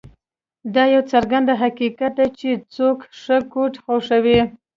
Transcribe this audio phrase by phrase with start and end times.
[0.73, 4.39] دا یو څرګند حقیقت دی چې ځواک ښه کوډ خوښوي